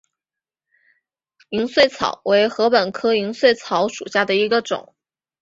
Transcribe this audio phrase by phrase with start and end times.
[1.49, 4.95] 银穗草为禾本科银穗草属下的一个种。